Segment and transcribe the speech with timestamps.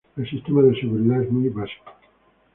[0.17, 1.91] El sistema de seguridad es muy básico.